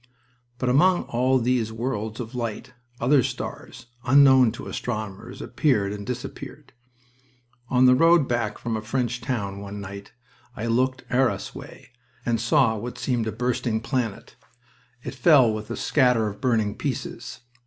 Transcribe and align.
But 0.57 0.67
among 0.67 1.03
all 1.03 1.37
these 1.37 1.71
worlds 1.71 2.19
of 2.19 2.33
light 2.33 2.73
other 2.99 3.21
stars, 3.21 3.85
unknown 4.03 4.51
to 4.53 4.65
astronomers, 4.65 5.43
appeared 5.43 5.93
and 5.93 6.07
disappeared. 6.07 6.73
On 7.69 7.85
the 7.85 7.93
road 7.93 8.27
back 8.27 8.57
from 8.57 8.75
a 8.75 8.81
French 8.81 9.21
town 9.21 9.59
one 9.59 9.79
night 9.79 10.11
I 10.57 10.65
looked 10.65 11.03
Arras 11.11 11.53
way, 11.53 11.91
and 12.25 12.41
saw 12.41 12.75
what 12.77 12.97
seemed 12.97 13.27
a 13.27 13.31
bursting 13.31 13.79
planet. 13.79 14.35
It 15.03 15.13
fell 15.13 15.53
with 15.53 15.69
a 15.69 15.77
scatter 15.77 16.25
of 16.27 16.41
burning 16.41 16.77
pieces. 16.79 17.41